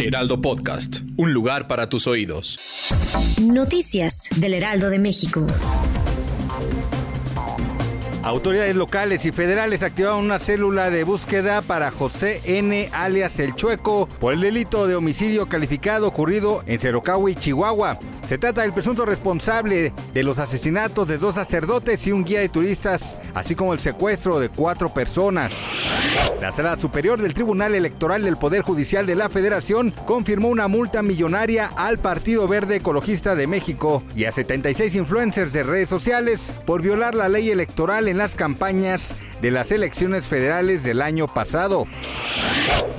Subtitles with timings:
[0.00, 2.58] Heraldo Podcast, un lugar para tus oídos.
[3.42, 5.46] Noticias del Heraldo de México.
[8.22, 12.88] Autoridades locales y federales activaron una célula de búsqueda para José N.
[12.92, 17.98] alias El Chueco por el delito de homicidio calificado ocurrido en Cerocahui, Chihuahua.
[18.26, 22.48] Se trata del presunto responsable de los asesinatos de dos sacerdotes y un guía de
[22.48, 25.52] turistas, así como el secuestro de cuatro personas.
[26.40, 31.02] La Sala Superior del Tribunal Electoral del Poder Judicial de la Federación confirmó una multa
[31.02, 36.82] millonaria al Partido Verde Ecologista de México y a 76 influencers de redes sociales por
[36.82, 41.86] violar la ley electoral en las campañas de las elecciones federales del año pasado.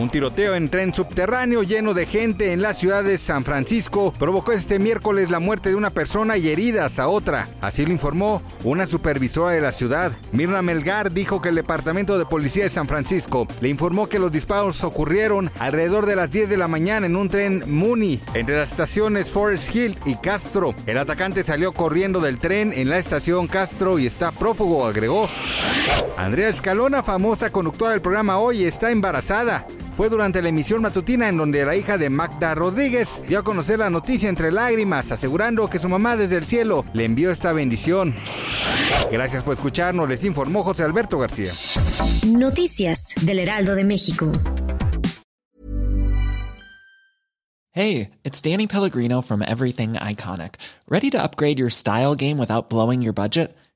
[0.00, 4.52] Un tiroteo en tren subterráneo lleno de gente en la ciudad de San Francisco provocó
[4.52, 7.48] este miércoles la muerte de una persona y heridas a otra.
[7.60, 10.12] Así lo informó una supervisora de la ciudad.
[10.32, 14.32] Mirna Melgar dijo que el Departamento de Policía de San Francisco le informó que los
[14.32, 18.70] disparos ocurrieron alrededor de las 10 de la mañana en un tren Muni entre las
[18.70, 20.74] estaciones Forest Hill y Castro.
[20.86, 25.28] El atacante salió corriendo del tren en la estación Castro y está prófugo, agregó.
[26.16, 29.66] Andrea Escalona, famosa conductora del programa Hoy, está embarazada.
[30.00, 33.80] Fue durante la emisión matutina en donde la hija de Magda Rodríguez dio a conocer
[33.80, 38.14] la noticia entre lágrimas, asegurando que su mamá desde el cielo le envió esta bendición.
[39.12, 41.52] Gracias por escucharnos, les informó José Alberto García.
[42.26, 44.32] Noticias del Heraldo de México.
[47.72, 50.54] Hey, it's Danny Pellegrino from Everything Iconic.
[50.88, 53.54] ¿Ready to upgrade your style game without blowing your budget?